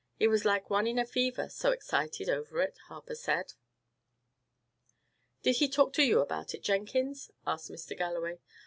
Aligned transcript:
He 0.15 0.27
was 0.27 0.45
like 0.45 0.71
one 0.71 0.87
in 0.87 0.97
a 0.97 1.05
fever, 1.05 1.47
so 1.47 1.69
excited 1.69 2.27
over 2.27 2.59
it, 2.63 2.75
Harper 2.87 3.13
said." 3.13 3.53
"Did 5.43 5.57
he 5.57 5.69
talk 5.69 5.93
to 5.93 6.03
you 6.03 6.21
about 6.21 6.55
it, 6.55 6.63
Jenkins?" 6.63 7.29
asked 7.45 7.69
Mr. 7.69 7.95
Galloway. 7.95 8.39